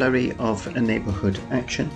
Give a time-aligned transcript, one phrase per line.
[0.00, 1.90] flurry of a neighbourhood action.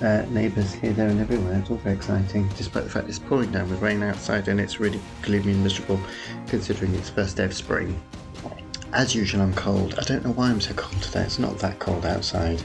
[0.00, 1.58] Uh, neighbours here, there, and everywhere.
[1.58, 4.78] It's all very exciting, despite the fact it's pouring down with rain outside and it's
[4.78, 6.00] really gloomy and miserable
[6.46, 8.00] considering it's first day of spring.
[8.92, 9.96] As usual, I'm cold.
[9.98, 11.22] I don't know why I'm so cold today.
[11.22, 12.62] It's not that cold outside.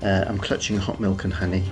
[0.00, 1.64] Uh, I'm clutching hot milk and honey,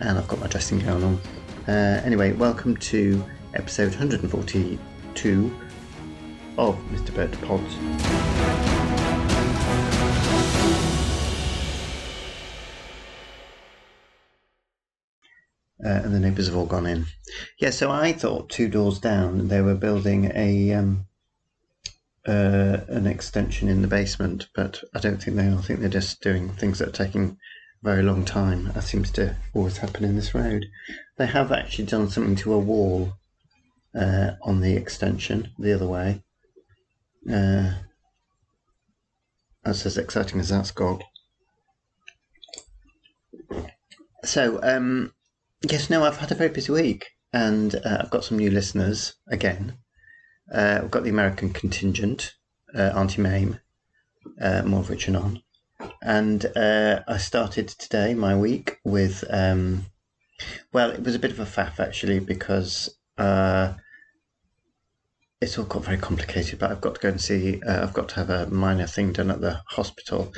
[0.00, 1.20] and I've got my dressing gown on.
[1.66, 5.58] Uh, anyway, welcome to episode 142
[6.58, 7.14] of Mr.
[7.14, 8.59] Bert Pods.
[15.90, 17.04] Uh, and the neighbours have all gone in.
[17.58, 21.06] Yeah, so I thought two doors down they were building a um,
[22.28, 25.58] uh, an extension in the basement, but I don't think they are.
[25.58, 27.38] I think they're just doing things that are taking
[27.82, 30.66] a very long time, That seems to always happen in this road.
[31.18, 33.14] They have actually done something to a wall
[33.92, 36.22] uh, on the extension the other way.
[37.28, 37.72] Uh,
[39.64, 41.02] that's as exciting as that's got.
[44.24, 45.14] So, um,
[45.62, 49.14] yes, no, I've had a very busy week, and uh, I've got some new listeners
[49.28, 49.76] again.
[50.52, 52.34] Uh, I've got the American contingent,
[52.74, 53.60] uh, Auntie Mame,
[54.40, 55.42] uh, more of which are on.
[56.02, 59.86] And uh, I started today my week with, um,
[60.72, 63.74] well, it was a bit of a faff actually because uh,
[65.40, 66.58] it's all got very complicated.
[66.58, 67.62] But I've got to go and see.
[67.66, 70.32] I've got to have a minor thing done at the hospital,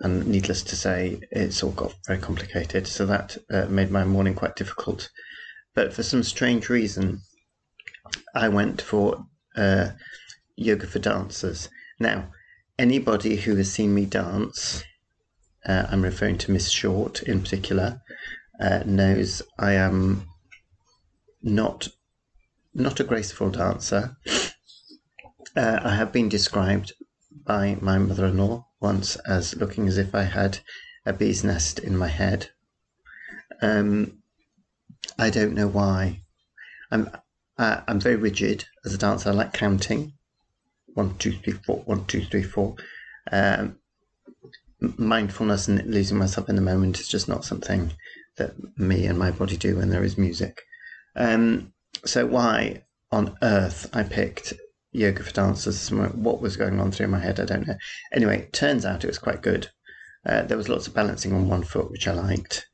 [0.00, 2.86] and needless to say, it's all got very complicated.
[2.86, 5.10] So that uh, made my morning quite difficult.
[5.74, 7.20] But for some strange reason,
[8.34, 9.90] I went for uh,
[10.56, 11.68] yoga for dancers.
[11.98, 12.30] Now,
[12.78, 14.84] anybody who has seen me dance,
[15.66, 18.00] uh, I'm referring to Miss Short in particular,
[18.60, 20.26] uh, knows I am
[21.42, 21.88] not
[22.74, 24.16] not a graceful dancer.
[25.56, 26.92] Uh, I have been described
[27.44, 30.60] by my mother-in-law once as looking as if I had
[31.04, 32.50] a bee's nest in my head.
[33.60, 34.22] Um,
[35.18, 36.22] I don't know why.
[36.90, 37.10] I'm
[37.58, 39.30] I'm very rigid as a dancer.
[39.30, 40.12] I like counting.
[40.94, 41.78] One, two, three, four.
[41.86, 42.76] One, two, three, four.
[43.32, 43.78] Um,
[44.80, 47.92] mindfulness and losing myself in the moment is just not something
[48.36, 50.62] that me and my body do when there is music.
[51.16, 51.72] Um,
[52.04, 54.52] so why on earth I picked
[54.92, 55.90] yoga for dancers?
[55.90, 57.40] What was going on through my head?
[57.40, 57.76] I don't know.
[58.12, 59.70] Anyway, turns out it was quite good.
[60.26, 62.68] Uh, there was lots of balancing on one foot, which I liked,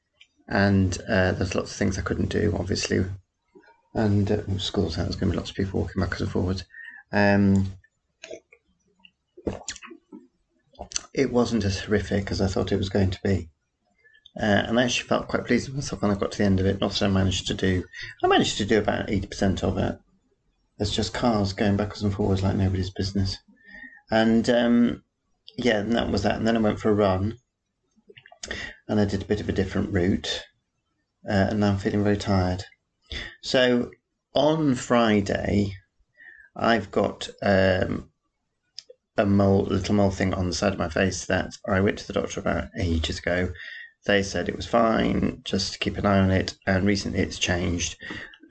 [0.48, 3.04] and uh, there's lots of things I couldn't do, obviously.
[3.94, 6.64] And uh, school's out, there's going to be lots of people walking backwards and forwards.
[7.12, 7.72] Um,
[11.14, 13.50] it wasn't as horrific as I thought it was going to be.
[14.36, 16.58] Uh, and I actually felt quite pleased with myself when I got to the end
[16.58, 16.80] of it.
[16.80, 17.84] Not that I managed to do,
[18.22, 19.98] I managed to do about 80% of it.
[20.78, 23.38] There's just cars going backwards and forwards like nobody's business.
[24.10, 25.02] And um,
[25.56, 26.36] yeah, and that was that.
[26.36, 27.38] And then I went for a run
[28.88, 30.44] and I did a bit of a different route.
[31.28, 32.64] Uh, and now I'm feeling very tired.
[33.42, 33.90] So
[34.34, 35.74] on Friday,
[36.56, 38.10] I've got um,
[39.16, 42.06] a mole, little mole thing on the side of my face that I went to
[42.06, 43.52] the doctor about ages ago.
[44.06, 47.96] They said it was fine, just keep an eye on it, and recently it's changed.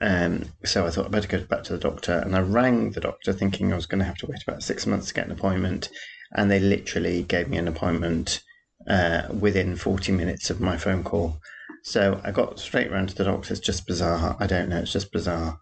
[0.04, 3.00] Um, so I thought I'd better go back to the doctor, and I rang the
[3.00, 5.32] doctor thinking I was going to have to wait about six months to get an
[5.32, 5.88] appointment,
[6.32, 8.42] and they literally gave me an appointment
[8.86, 11.38] uh, within 40 minutes of my phone call.
[11.82, 13.54] So I got straight round to the doctor.
[13.54, 14.36] It's just bizarre.
[14.38, 14.80] I don't know.
[14.80, 15.58] It's just bizarre.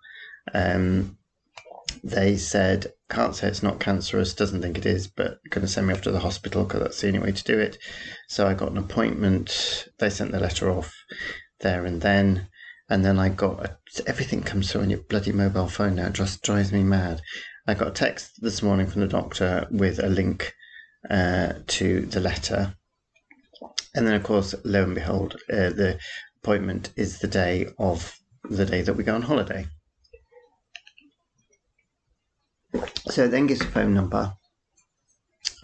[0.52, 1.16] Um,
[2.02, 5.86] they said can't say it's not cancerous, doesn't think it is, but going to send
[5.86, 7.76] me off to the hospital because that's the only way to do it.
[8.28, 9.86] So I got an appointment.
[9.98, 10.94] They sent the letter off
[11.60, 12.48] there and then,
[12.92, 16.08] and then I got a, everything comes through on your bloody mobile phone now.
[16.08, 17.22] It just drives me mad.
[17.67, 20.52] I got a text this morning from the doctor with a link
[21.08, 22.76] uh, to the letter,
[23.94, 25.99] and then of course, lo and behold, uh, the
[26.43, 28.14] appointment is the day of
[28.50, 29.67] the day that we go on holiday.
[33.08, 34.34] So it then gives a phone number.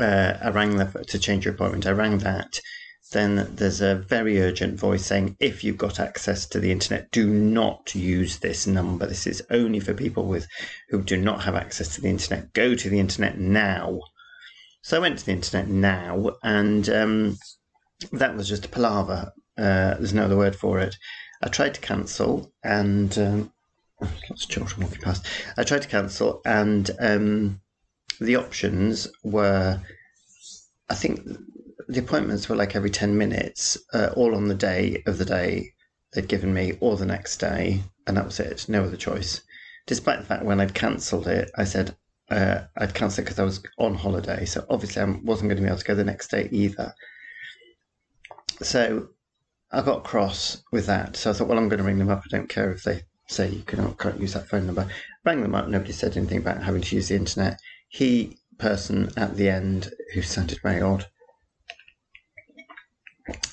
[0.00, 1.86] Uh, I rang the, to change your appointment.
[1.86, 2.58] I rang that.
[3.10, 7.26] Then there's a very urgent voice saying, if you've got access to the internet, do
[7.26, 9.06] not use this number.
[9.06, 10.46] This is only for people with
[10.90, 12.52] who do not have access to the internet.
[12.52, 14.00] Go to the internet now.
[14.82, 17.38] So I went to the internet now, and um,
[18.12, 19.32] that was just a palaver.
[19.56, 20.94] Uh, there's no other word for it.
[21.42, 23.52] I tried to cancel, and um,
[24.00, 25.26] lots of children walking past.
[25.56, 27.60] I tried to cancel, and um,
[28.20, 29.80] the options were,
[30.90, 31.20] I think,
[31.88, 35.72] the appointments were like every ten minutes, uh, all on the day of the day
[36.12, 38.68] they'd given me, or the next day, and that was it.
[38.68, 39.42] No other choice.
[39.86, 41.96] Despite the fact when I'd cancelled it, I said
[42.30, 45.62] uh, I'd cancel it because I was on holiday, so obviously I wasn't going to
[45.62, 46.94] be able to go the next day either.
[48.60, 49.08] so
[49.70, 51.16] I got cross with that.
[51.16, 52.22] So I thought, well, I'm going to ring them up.
[52.24, 54.88] I don't care if they say you cannot can't use that phone number.
[55.24, 55.68] Rang them up.
[55.68, 57.60] Nobody said anything about having to use the internet.
[57.88, 61.06] He person at the end who sounded very odd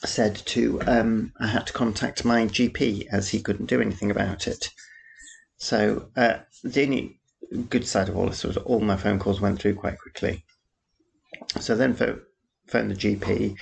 [0.05, 4.47] said to um, I had to contact my GP as he couldn't do anything about
[4.47, 4.69] it.
[5.57, 7.19] So uh, the only
[7.69, 10.43] good side of all this was all my phone calls went through quite quickly.
[11.59, 13.55] So then phoned the GP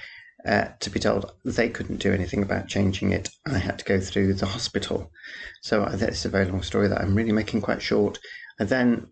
[0.45, 3.29] uh, to be told they couldn't do anything about changing it.
[3.45, 5.11] I had to go through the hospital.
[5.61, 8.19] So uh, that's a very long story that I'm really making quite short.
[8.59, 9.07] And then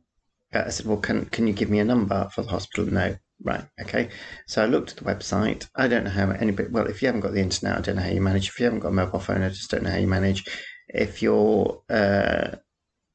[0.54, 3.16] uh, I said, "Well, can can you give me a number for the hospital?" No.
[3.44, 3.66] Right.
[3.82, 4.10] Okay.
[4.48, 5.68] So I looked at the website.
[5.76, 6.70] I don't know how anybody.
[6.70, 8.50] Well, if you haven't got the internet, I don't know how you manage.
[8.50, 10.46] If you haven't got a mobile phone, I just don't know how you manage.
[10.88, 12.56] If you're uh,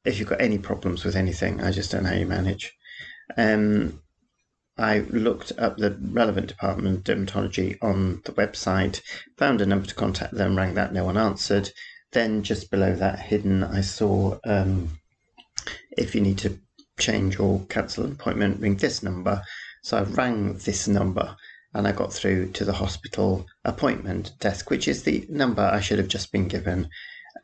[0.03, 2.73] if you've got any problems with anything, I just don't know how you manage.
[3.37, 4.01] Um,
[4.77, 9.01] I looked up the relevant department of dermatology on the website,
[9.37, 11.71] found a number to contact them, rang that, no one answered.
[12.11, 14.99] Then just below that, hidden, I saw um,
[15.97, 16.59] if you need to
[16.99, 19.41] change or cancel an appointment, ring this number.
[19.83, 21.35] So I rang this number
[21.73, 25.99] and I got through to the hospital appointment desk, which is the number I should
[25.99, 26.89] have just been given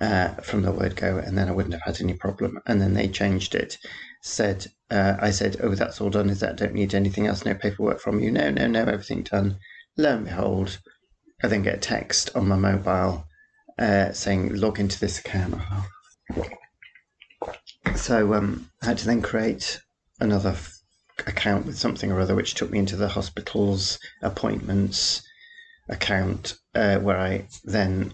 [0.02, 2.60] uh, from the word go, and then I wouldn't have had any problem.
[2.66, 3.78] And then they changed it.
[4.22, 6.30] Said uh, I said, "Oh, that's all done.
[6.30, 7.46] Is that don't need anything else?
[7.46, 8.32] No paperwork from you?
[8.32, 8.82] No, no, no.
[8.82, 9.58] Everything done."
[9.98, 10.80] Lo and behold,
[11.44, 13.26] I then get a text on my mobile
[13.78, 15.56] uh, saying, "Log into this account."
[17.96, 19.80] So um, I had to then create
[20.20, 20.56] another
[21.28, 25.22] account with something or other, which took me into the hospital's appointments
[25.90, 28.14] account, uh, where I then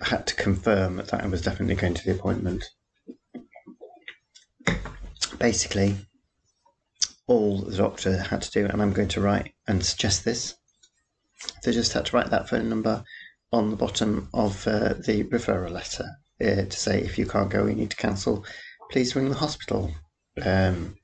[0.00, 2.64] had to confirm that I was definitely going to the appointment.
[5.38, 5.96] Basically,
[7.26, 10.54] all the doctor had to do, and I'm going to write and suggest this,
[11.64, 13.04] they just had to write that phone number
[13.52, 16.06] on the bottom of uh, the referral letter
[16.40, 18.44] uh, to say if you can't go, you need to cancel,
[18.90, 19.92] please ring the hospital
[20.44, 20.96] um,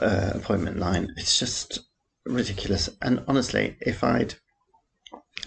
[0.00, 1.12] uh, appointment line.
[1.16, 1.80] It's just
[2.24, 2.88] ridiculous.
[3.02, 4.34] And honestly, if I'd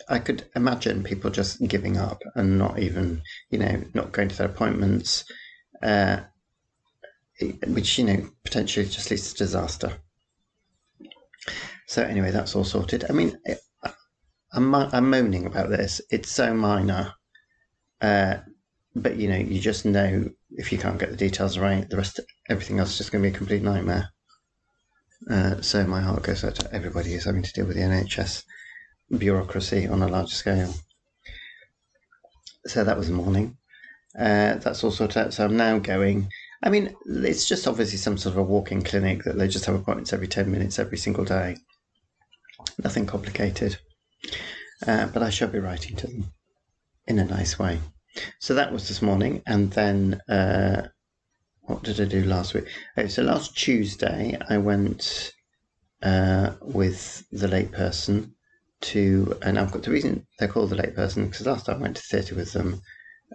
[0.07, 4.37] I could imagine people just giving up and not even, you know, not going to
[4.37, 5.23] their appointments,
[5.81, 6.21] uh,
[7.67, 9.93] which, you know, potentially just leads to disaster.
[11.87, 13.05] So, anyway, that's all sorted.
[13.09, 13.37] I mean,
[14.53, 16.01] I'm, I'm moaning about this.
[16.11, 17.13] It's so minor.
[18.01, 18.37] Uh,
[18.95, 22.19] but, you know, you just know if you can't get the details right, the rest,
[22.49, 24.09] everything else is just going to be a complete nightmare.
[25.29, 28.43] Uh, so my heart goes out to everybody who's having to deal with the NHS
[29.17, 30.73] bureaucracy on a large scale.
[32.65, 33.57] So that was morning.
[34.17, 35.33] Uh, that's all sorted out.
[35.33, 36.29] So I'm now going.
[36.63, 39.75] I mean, it's just obviously some sort of a walk-in clinic that they just have
[39.75, 41.57] appointments every ten minutes every single day.
[42.83, 43.77] Nothing complicated.
[44.85, 46.31] Uh, but I shall be writing to them
[47.07, 47.79] in a nice way.
[48.39, 50.87] So that was this morning, and then uh,
[51.69, 52.65] what did I do last week?
[53.09, 55.31] So last Tuesday I went
[56.01, 58.33] uh, with the late person
[58.81, 61.81] to, and I've got the reason they're called the late person because last time I
[61.81, 62.81] went to theatre with them,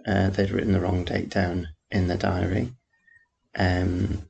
[0.05, 2.73] uh, they'd written the wrong date down in the diary.
[3.55, 4.27] Um,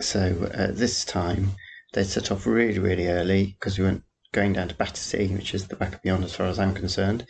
[0.00, 1.52] so uh, this time
[1.92, 5.68] they'd set off really, really early because we went going down to Battersea, which is
[5.68, 7.26] the back of beyond as far as I'm concerned,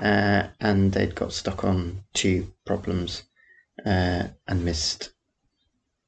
[0.00, 3.24] uh, and they'd got stuck on tube problems
[3.84, 5.10] uh, and missed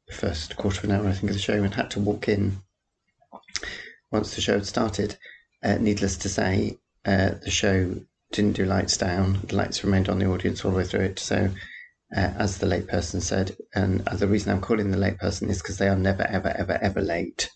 [0.06, 2.28] the first quarter of an hour, I think, of the show and had to walk
[2.28, 2.62] in
[4.10, 5.16] once the show had started.
[5.62, 7.94] Uh, needless to say, uh, the show
[8.32, 9.40] didn't do lights down.
[9.44, 11.18] The lights remained on the audience all the way through it.
[11.18, 11.50] So,
[12.16, 15.60] uh, as the late person said, and the reason I'm calling the late person is
[15.60, 17.50] because they are never, ever, ever, ever late.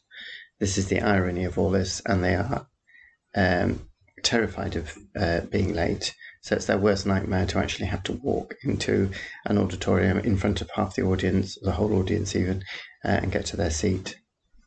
[0.58, 2.66] This is the irony of all this, and they are
[3.34, 3.88] um,
[4.22, 6.14] terrified of uh, being late.
[6.42, 9.10] So it's their worst nightmare to actually have to walk into
[9.46, 12.64] an auditorium in front of half the audience, the whole audience even,
[13.04, 14.16] uh, and get to their seat.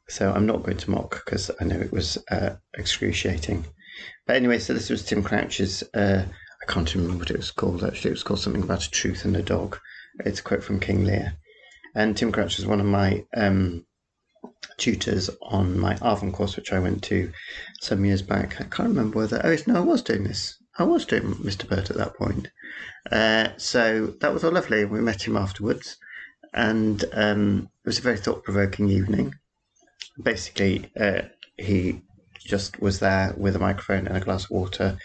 [0.08, 3.66] So I'm not going to mock because I know it was uh, excruciating.
[4.26, 5.84] But anyway, so this was Tim Crouch's.
[5.94, 6.26] Uh,
[6.62, 8.12] I can't remember what it was called actually.
[8.12, 9.78] It was called something about a truth and a dog.
[10.26, 11.36] It's a quote from King Lear.
[11.94, 13.86] And Tim Crouch was one of my um,
[14.78, 17.34] tutors on my Arvon course, which I went to
[17.82, 18.62] some years back.
[18.62, 19.42] I can't remember whether.
[19.44, 20.58] Oh, no, I was doing this.
[20.78, 21.68] I was doing Mr.
[21.68, 22.50] Burt at that point.
[23.12, 24.86] Uh, so that was all lovely.
[24.86, 25.98] We met him afterwards,
[26.54, 29.36] and um, it was a very thought provoking evening
[30.22, 31.22] basically, uh,
[31.58, 32.02] he
[32.40, 34.98] just was there with a microphone and a glass of water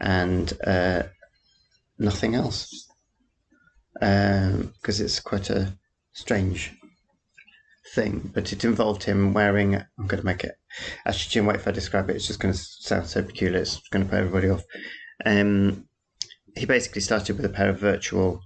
[0.00, 1.04] and uh,
[1.98, 2.88] nothing else.
[3.94, 5.76] Because um, it's quite a
[6.12, 6.72] strange
[7.94, 9.74] thing, but it involved him wearing.
[9.74, 10.54] I'm going to make it.
[11.06, 12.16] Actually, Jim, wait if I describe it.
[12.16, 13.60] It's just going to sound so peculiar.
[13.60, 14.62] It's going to put everybody off.
[15.24, 15.86] Um,
[16.56, 18.40] he basically started with a pair of virtual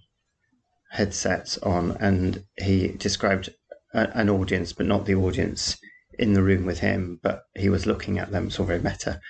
[0.90, 3.50] headsets on, and he described
[3.93, 5.76] a, an audience, but not the audience
[6.19, 8.50] in the room with him, but he was looking at them.
[8.59, 9.21] All very meta.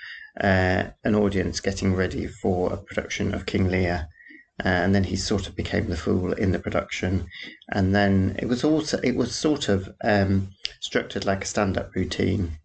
[0.41, 4.09] Uh, an audience getting ready for a production of King Lear
[4.61, 7.27] and then he sort of became the fool in the production
[7.71, 10.49] and then it was also it was sort of um,
[10.81, 12.59] structured like a stand-up routine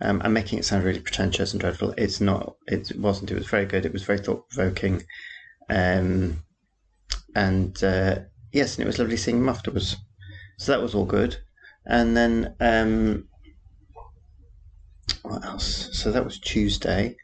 [0.00, 3.30] um, i'm making it sound really pretentious and dreadful it's not it wasn't.
[3.30, 3.84] It was very good.
[3.84, 5.02] It was very thought-provoking.
[5.68, 6.42] Um,
[7.34, 8.20] and uh,
[8.52, 9.96] yes and it was lovely seeing him afterwards
[10.60, 11.38] so that was all good.
[11.86, 13.24] And then um,
[15.22, 15.88] what else?
[15.92, 17.16] So that was tuesday.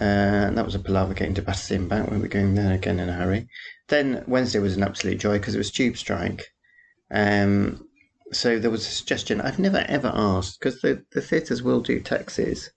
[0.00, 2.72] Uh, and that was a palaver getting to Battersea and back we were going there
[2.72, 3.48] again in a hurry.
[3.88, 6.54] Then Wednesday was an absolute joy because it was tube strike.
[7.10, 7.86] Um,
[8.34, 9.40] so there was a suggestion.
[9.40, 12.70] I've never ever asked because the, the theatres will do taxis.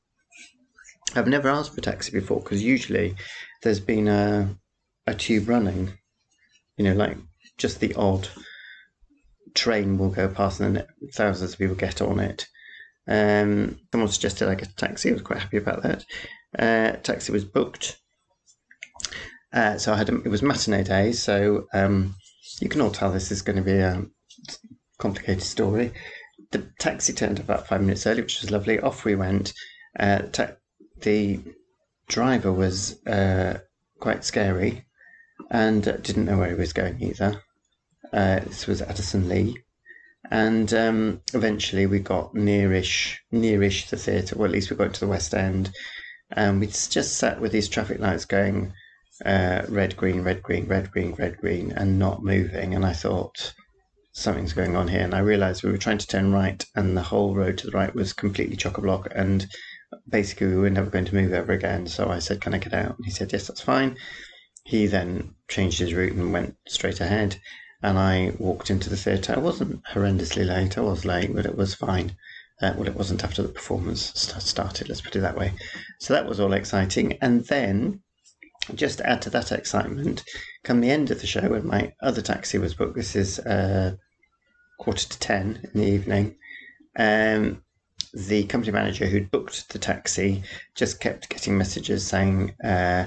[1.16, 3.16] I've never asked for taxi before because usually
[3.64, 4.56] there's been a,
[5.08, 5.94] a tube running,
[6.78, 7.18] you know, like
[7.58, 8.28] just the odd
[9.56, 12.48] train will go past and then thousands of people get on it.
[13.08, 15.10] Um, someone suggested I get a taxi.
[15.10, 16.06] I was quite happy about that.
[16.58, 18.00] Uh, taxi was booked.
[19.54, 22.16] Uh, so I had a, it was matinee day, so um,
[22.60, 24.06] you can all tell this is going to be a
[24.98, 25.94] complicated story.
[26.52, 28.80] The taxi turned up about five minutes early, which was lovely.
[28.80, 29.54] Off we went.
[30.00, 30.56] Uh, ta-
[31.02, 31.40] the
[32.08, 33.60] driver was uh,
[34.00, 34.86] quite scary
[35.50, 37.42] and didn't know where he was going either.
[38.14, 39.58] Uh, this was Addison Lee,
[40.32, 44.36] and um, eventually we got nearish, nearish the theatre.
[44.38, 45.72] Well, at least we got to the West End,
[46.32, 48.74] and we just sat with these traffic lights going
[49.26, 52.76] uh, red, green, red, green, red, green, red, green, and not moving.
[52.76, 53.54] And I thought
[54.18, 55.02] something's going on here.
[55.02, 57.78] And I realised we were trying to turn right, and the whole road to the
[57.78, 59.08] right was completely chock a block.
[59.14, 59.48] And
[60.10, 61.88] basically, we were never going to move ever again.
[61.88, 63.96] So I said, "Can I get out?" And he said, "Yes, that's fine."
[64.64, 67.40] He then changed his route and went straight ahead.
[67.84, 69.36] And I walked into the theatre.
[69.36, 70.78] I wasn't horrendously late.
[70.78, 72.18] I was late, but it was fine.
[72.60, 75.54] Uh, well, it wasn't after the performance started, let's put it that way.
[76.00, 77.14] So that was all exciting.
[77.22, 78.02] And then,
[78.74, 80.24] just to add to that excitement,
[80.64, 83.96] come the end of the show when my other taxi was booked, this is uh,
[84.78, 86.36] quarter to 10 in the evening,
[86.98, 87.64] um,
[88.14, 90.44] the company manager who'd booked the taxi
[90.76, 93.06] just kept getting messages saying, uh,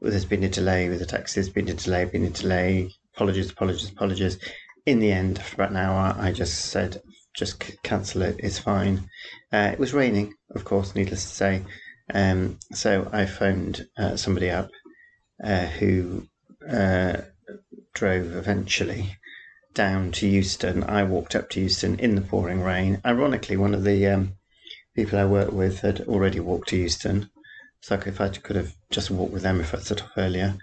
[0.00, 3.50] there's been a delay with the taxi, there's been a delay, been a delay, apologies,
[3.50, 4.38] apologies, apologies.
[4.84, 7.00] In the end, after about an hour, I just said,
[7.34, 8.36] just cancel it.
[8.38, 9.08] It's fine.
[9.52, 11.62] Uh, it was raining, of course, needless to say.
[12.12, 14.70] Um, so I phoned uh, somebody up
[15.42, 16.26] uh, who
[16.70, 17.18] uh,
[17.94, 19.16] drove eventually
[19.76, 20.82] down to Euston.
[20.82, 23.00] I walked up to Euston in the pouring rain.
[23.06, 24.32] Ironically, one of the um,
[24.96, 27.30] people I worked with had already walked to Euston.
[27.82, 30.56] So if I could have just walked with them if I'd set off earlier,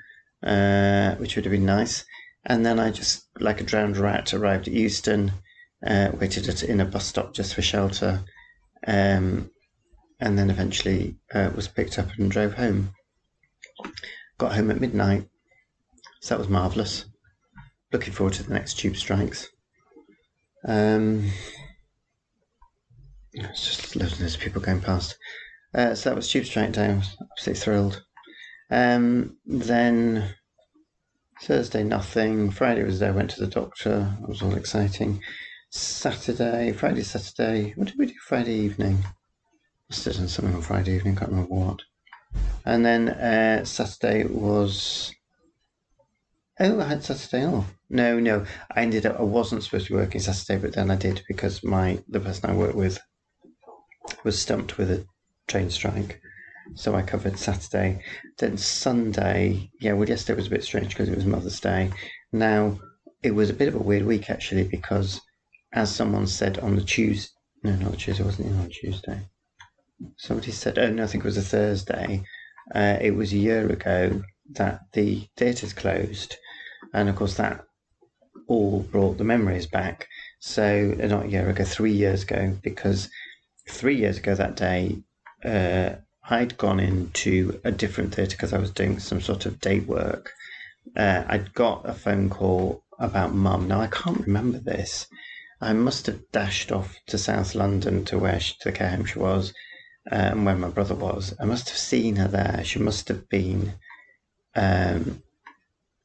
[0.45, 2.03] uh, which would have been nice.
[2.45, 5.31] And then I just, like a drowned rat, arrived at Euston
[5.85, 8.23] uh, waited at, in a bus stop just for shelter,
[8.87, 9.49] um,
[10.19, 12.93] and then eventually uh, was picked up and drove home.
[14.37, 15.27] Got home at midnight,
[16.21, 17.05] so that was marvellous.
[17.93, 19.47] Looking forward to the next tube strikes.
[20.65, 21.29] Um,
[23.33, 25.15] it's just loads of people going past.
[25.75, 26.87] Uh, so that was tube strike day.
[26.87, 28.03] I was absolutely thrilled.
[28.71, 30.35] Um, then
[31.43, 32.49] Thursday, nothing.
[32.49, 33.13] Friday was there.
[33.13, 34.15] Went to the doctor.
[34.21, 35.21] It was all exciting.
[35.69, 37.73] Saturday, Friday, Saturday.
[37.75, 39.03] What did we do Friday evening?
[39.89, 41.81] Must have done something on Friday evening, can't remember what.
[42.65, 45.13] And then uh, Saturday was.
[46.59, 47.73] Oh, I had Saturday off.
[47.89, 48.45] No, no.
[48.71, 49.19] I ended up.
[49.19, 52.49] I wasn't supposed to be working Saturday, but then I did because my the person
[52.49, 52.99] I worked with
[54.23, 55.05] was stumped with a
[55.47, 56.21] train strike,
[56.75, 58.03] so I covered Saturday.
[58.37, 59.71] Then Sunday.
[59.79, 61.91] Yeah, well, yesterday was a bit strange because it was Mother's Day.
[62.31, 62.79] Now
[63.23, 65.21] it was a bit of a weird week actually because
[65.71, 67.31] as someone said on the Tuesday,
[67.63, 69.19] no, not Tuesday, wasn't it on Tuesday?
[70.17, 72.23] Somebody said, oh no, I think it was a Thursday.
[72.73, 76.35] Uh, it was a year ago that the theatres closed,
[76.93, 77.65] and of course that
[78.47, 80.07] all brought the memories back.
[80.39, 83.09] So uh, not a year ago, three years ago, because
[83.69, 84.97] three years ago that day,
[85.43, 85.95] uh,
[86.29, 90.31] I'd gone into a different theatre because I was doing some sort of day work.
[90.95, 93.67] Uh, I'd got a phone call about mum.
[93.67, 95.07] Now I can't remember this.
[95.61, 99.05] I must have dashed off to South London to where she, to the care home
[99.05, 99.53] she was,
[100.11, 101.33] uh, and where my brother was.
[101.39, 102.61] I must have seen her there.
[102.63, 103.73] She must have been,
[104.55, 105.23] um,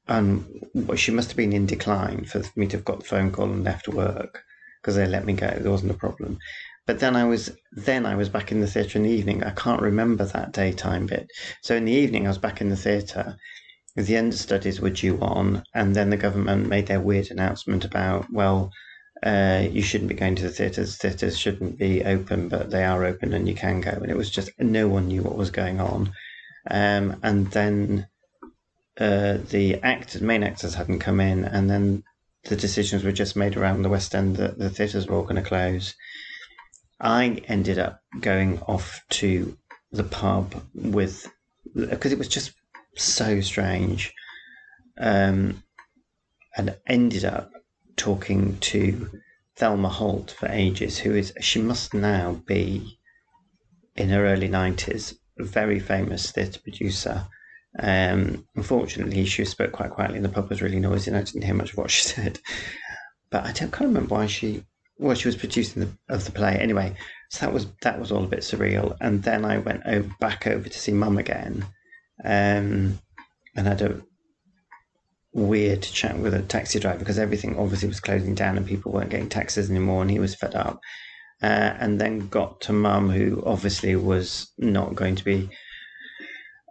[0.09, 3.31] and well, she must have been in decline for me to have got the phone
[3.31, 4.43] call and left work.
[4.81, 5.49] because they let me go.
[5.49, 6.39] There wasn't a problem.
[6.87, 9.45] But then I was then I was back in the theatre in the evening.
[9.45, 11.29] I can't remember that daytime bit.
[11.63, 13.37] So in the evening I was back in the theatre.
[13.97, 18.71] The understudies were due on, and then the government made their weird announcement about well,
[19.23, 20.97] uh, you shouldn't be going to the theatres.
[20.97, 23.91] Theatres shouldn't be open, but they are open and you can go.
[23.91, 26.13] And it was just no one knew what was going on.
[26.71, 28.07] Um, and then
[28.99, 32.03] uh, the actors, main actors, hadn't come in, and then
[32.45, 35.37] the decisions were just made around the West End that the theatres were all going
[35.37, 35.95] to close.
[37.01, 39.57] I ended up going off to
[39.93, 41.31] the pub with
[41.75, 42.53] because it was just
[42.97, 44.13] so strange,
[44.99, 45.63] um,
[46.57, 47.53] and ended up
[47.97, 49.11] talking to
[49.57, 52.99] Thelma Holt for ages, who is she must now be
[53.95, 57.27] in her early nineties, a very famous theatre producer.
[57.81, 61.45] Um, unfortunately, she spoke quite quietly, and the pub was really noisy, and I didn't
[61.45, 62.39] hear much of what she said.
[63.31, 64.65] But I don't can't remember why she
[64.99, 66.95] well, she was producing the of the play anyway.
[67.31, 68.97] So that was that was all a bit surreal.
[69.01, 71.65] And then I went over, back over to see Mum again,
[72.25, 72.99] um,
[73.57, 74.01] and had a
[75.33, 79.11] weird chat with a taxi driver because everything obviously was closing down and people weren't
[79.11, 80.81] getting taxis anymore, and he was fed up.
[81.41, 85.49] Uh, and then got to Mum, who obviously was not going to be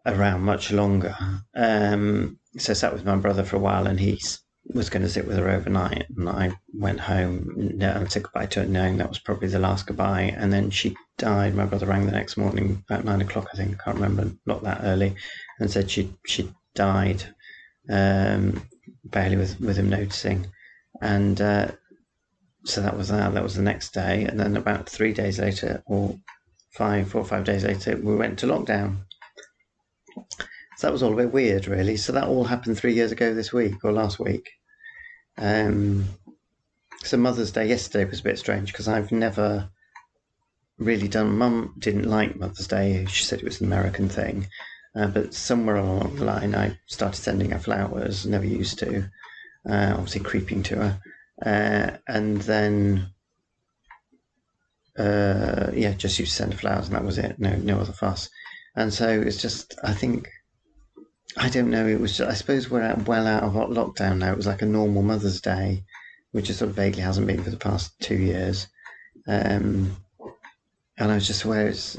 [0.08, 1.16] around much longer.
[1.56, 4.40] Um, so I sat with my brother for a while, and he's
[4.74, 8.62] was going to sit with her overnight, and I went home and said goodbye to
[8.62, 10.34] her, knowing that was probably the last goodbye.
[10.36, 11.56] And then she died.
[11.56, 13.76] My brother rang the next morning about nine o'clock, I think.
[13.80, 15.16] I can't remember, not that early,
[15.60, 17.24] and said she she died,
[17.90, 18.62] um,
[19.06, 20.48] barely with with him noticing.
[21.02, 21.72] And uh,
[22.66, 23.34] so that was that.
[23.34, 26.18] That was the next day, and then about three days later, or
[26.72, 28.98] five, four or five days later, we went to lockdown.
[30.78, 31.98] So that was all a bit weird, really.
[31.98, 34.48] So that all happened three years ago this week or last week.
[35.40, 36.06] Um,
[37.04, 39.70] so Mother's Day yesterday was a bit strange because I've never
[40.78, 41.36] really done.
[41.36, 43.06] Mum didn't like Mother's Day.
[43.10, 44.48] She said it was an American thing.
[44.96, 48.28] Uh, but somewhere along the line, I started sending her flowers.
[48.28, 49.10] Never used to.
[49.68, 51.02] Uh, obviously, creeping to her.
[51.44, 53.10] Uh, and then,
[54.98, 57.40] uh, yeah, just used to send flowers, and that was it.
[57.40, 58.30] No, no other fuss.
[58.76, 60.30] And so it's just, I think
[61.40, 61.86] I don't know.
[61.86, 62.20] It was.
[62.20, 64.32] I suppose we're out, well out of lockdown now.
[64.32, 65.84] It was like a normal Mother's Day,
[66.32, 68.68] which just sort of vaguely hasn't been for the past two years.
[69.28, 69.96] Um,
[70.98, 71.98] and I was just aware it's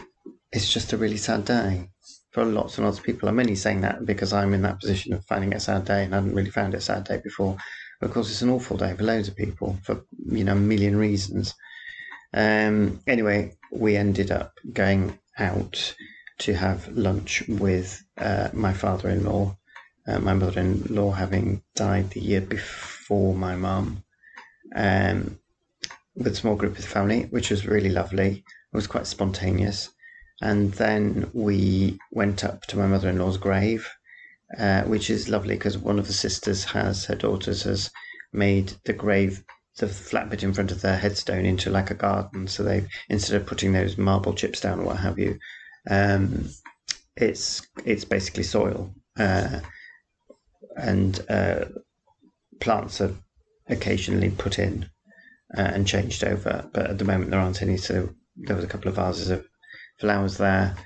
[0.51, 1.89] it's just a really sad day
[2.33, 3.29] for lots and lots of people.
[3.29, 6.05] I'm only saying that because I'm in that position of finding it a sad day,
[6.05, 7.57] and I hadn't really found it a sad day before.
[8.01, 10.97] Of course, it's an awful day for loads of people for you know a million
[10.97, 11.55] reasons.
[12.35, 15.95] Um, anyway, we ended up going out
[16.39, 19.57] to have lunch with uh, my father in law,
[20.07, 24.03] uh, my mother in law having died the year before my mum,
[24.75, 25.39] um,
[26.15, 28.45] with a small group of the family, which was really lovely.
[28.73, 29.91] It was quite spontaneous.
[30.41, 33.89] And then we went up to my mother in law's grave,
[34.59, 37.91] uh, which is lovely because one of the sisters has, her daughters has
[38.33, 39.43] made the grave
[39.79, 42.49] the flat bit in front of their headstone into like a garden.
[42.49, 45.39] So they instead of putting those marble chips down or what have you,
[45.89, 46.49] um,
[47.21, 49.61] it's it's basically soil, uh,
[50.77, 51.65] and uh,
[52.61, 53.15] plants are
[53.69, 54.89] occasionally put in
[55.57, 56.69] uh, and changed over.
[56.73, 57.77] But at the moment, there aren't any.
[57.77, 59.47] So there was a couple of vases of
[59.99, 60.77] flowers there,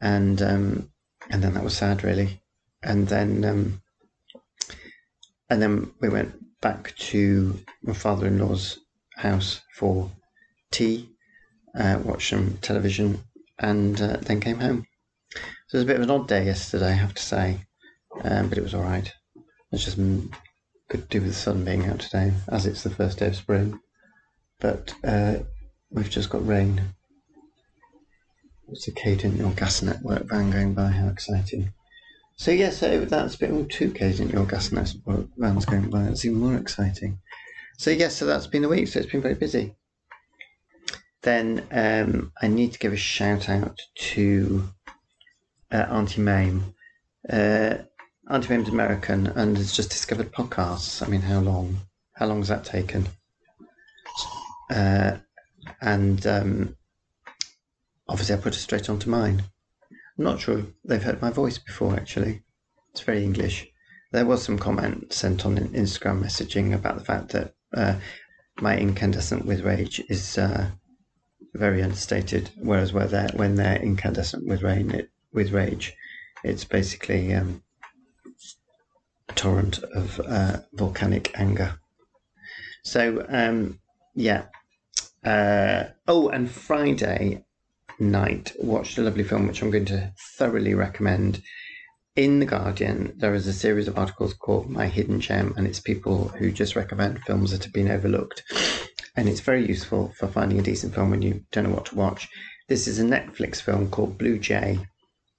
[0.00, 0.90] and um,
[1.30, 2.40] and then that was sad, really.
[2.82, 3.82] And then um,
[5.50, 8.78] and then we went back to my father-in-law's
[9.16, 10.10] house for
[10.70, 11.08] tea,
[11.74, 13.18] uh, watched some television,
[13.58, 14.86] and uh, then came home.
[15.34, 17.66] So it was a bit of an odd day yesterday, I have to say,
[18.24, 19.10] um, but it was all right.
[19.72, 20.28] It's just to
[21.08, 23.78] do with the sun being out today, as it's the first day of spring.
[24.58, 25.36] But uh,
[25.90, 26.80] we've just got rain.
[28.68, 30.88] It's a Cadent Your Gas Network van going by.
[30.88, 31.72] How exciting!
[32.36, 36.04] So yeah, so that's been two Cadent Your Gas Network vans going by.
[36.06, 37.18] It's even more exciting.
[37.78, 38.88] So yes, so that's been the week.
[38.88, 39.74] So it's been very busy
[41.22, 44.68] then um, I need to give a shout out to
[45.72, 46.74] uh, Auntie Mame.
[47.28, 47.74] Uh,
[48.28, 51.04] Auntie Mame's American and has just discovered podcasts.
[51.04, 51.78] I mean, how long?
[52.14, 53.08] How long has that taken?
[54.70, 55.16] Uh,
[55.80, 56.76] and um,
[58.08, 59.42] obviously, I put it straight onto mine.
[60.18, 61.94] I'm not sure they've heard my voice before.
[61.94, 62.42] Actually,
[62.92, 63.66] it's very English.
[64.12, 67.94] There was some comment sent on Instagram messaging about the fact that uh,
[68.60, 70.70] my incandescent with rage is uh,
[71.54, 72.50] very understated.
[72.56, 75.94] Whereas where they're, when they're incandescent with rain, it, with rage,
[76.44, 77.62] it's basically um,
[79.28, 81.78] a torrent of uh, volcanic anger.
[82.82, 83.80] So um,
[84.14, 84.44] yeah,
[85.22, 87.44] Uh, oh, and Friday
[87.98, 91.42] night watched a lovely film which I'm going to thoroughly recommend.
[92.16, 95.80] In The Guardian, there is a series of articles called My Hidden Gem, and it's
[95.80, 98.42] people who just recommend films that have been overlooked.
[99.14, 101.96] And it's very useful for finding a decent film when you don't know what to
[101.96, 102.28] watch.
[102.68, 104.78] This is a Netflix film called Blue Jay.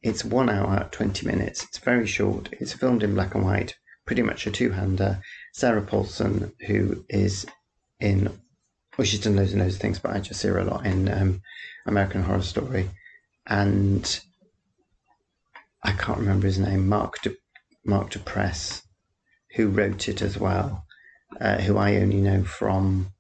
[0.03, 1.63] It's one hour, 20 minutes.
[1.63, 2.49] It's very short.
[2.53, 5.21] It's filmed in black and white, pretty much a two hander.
[5.53, 7.45] Sarah Paulson, who is
[7.99, 8.39] in,
[8.97, 10.87] well, she's done loads and loads of things, but I just see her a lot
[10.87, 11.41] in um,
[11.85, 12.89] American Horror Story.
[13.45, 14.19] And
[15.83, 17.35] I can't remember his name, Mark De,
[17.85, 18.81] Mark Duplass,
[19.55, 20.83] who wrote it as well,
[21.39, 23.13] uh, who I only know from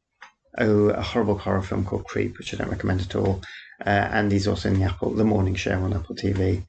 [0.57, 3.41] oh, a horrible horror film called Creep, which I don't recommend at all
[3.85, 6.65] uh, and he's also in the Apple the Morning Show on Apple TV.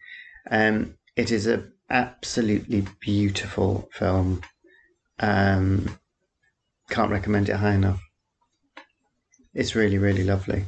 [0.50, 4.42] Um, it is a absolutely beautiful film.
[5.20, 5.98] Um,
[6.90, 8.00] can't recommend it high enough.
[9.54, 10.64] It's really really lovely.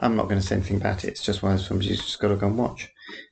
[0.00, 1.08] I'm not going to say anything about it.
[1.08, 2.88] It's just one of those films you just got to go and watch.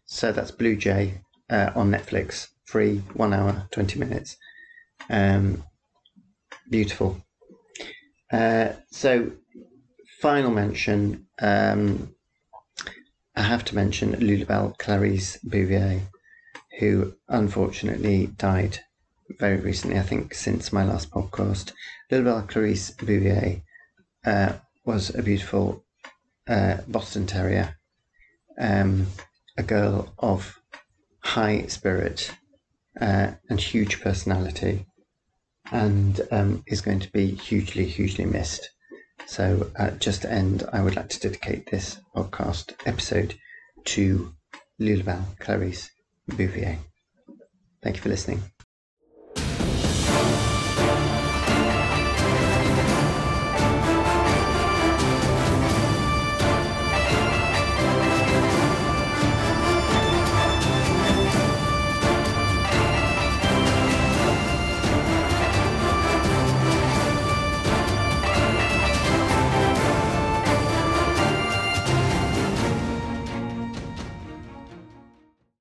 [0.07, 4.37] So that's Blue Jay uh, on Netflix, free, one hour, twenty minutes.
[5.09, 5.63] Um,
[6.69, 7.23] beautiful.
[8.33, 9.31] Uh, so,
[10.21, 11.27] final mention.
[11.41, 12.16] Um,
[13.37, 16.01] I have to mention Lulabelle Clarice Bouvier,
[16.79, 18.79] who unfortunately died
[19.38, 21.72] very recently, I think since my last podcast.
[22.11, 23.61] Lulabelle Clarice Bouvier
[24.25, 24.55] uh,
[24.87, 25.85] was a beautiful
[26.49, 27.77] uh, Boston Terrier,
[28.59, 29.07] um,
[29.59, 30.59] a girl of
[31.20, 32.33] high spirit
[33.01, 34.87] uh, and huge personality,
[35.72, 38.70] and um, is going to be hugely, hugely missed.
[39.25, 43.35] So, uh, just to end, I would like to dedicate this podcast episode
[43.87, 44.35] to
[44.81, 45.91] Lulabelle Clarice
[46.29, 46.79] Bouvier.
[47.83, 48.43] Thank you for listening.